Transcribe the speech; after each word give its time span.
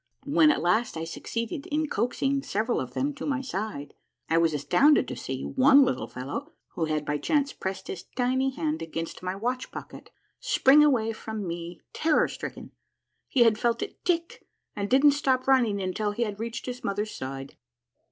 When 0.25 0.49
at 0.49 0.63
last 0.63 0.97
I 0.97 1.03
succeeded 1.03 1.67
in 1.67 1.87
coaxing 1.87 2.41
several 2.41 2.81
of 2.81 2.95
them 2.95 3.13
to 3.13 3.25
my 3.27 3.41
side, 3.41 3.93
I 4.31 4.39
was 4.39 4.51
astounded 4.51 5.07
to 5.07 5.15
see 5.15 5.43
one 5.43 5.85
little 5.85 6.07
fellow 6.07 6.53
who 6.69 6.85
had 6.85 7.05
by 7.05 7.19
chance 7.19 7.53
pressed 7.53 7.87
his 7.87 8.05
tiny 8.15 8.49
hand 8.49 8.81
against 8.81 9.21
my 9.21 9.35
watch 9.35 9.69
pocket 9.71 10.09
spring 10.39 10.83
away 10.83 11.13
from 11.13 11.45
me 11.45 11.81
terror 11.93 12.27
stricken. 12.27 12.71
He 13.27 13.43
had 13.43 13.59
felt 13.59 13.83
it 13.83 14.03
tick 14.03 14.47
and 14.75 14.89
didn't 14.89 15.11
stop 15.11 15.45
running 15.47 15.79
until 15.79 16.13
he 16.13 16.23
had 16.23 16.39
reached 16.39 16.65
his 16.65 16.83
mother's 16.83 17.11
side. 17.11 17.55